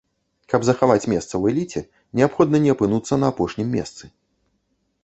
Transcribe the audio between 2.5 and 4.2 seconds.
не апынуцца на апошнім месцы.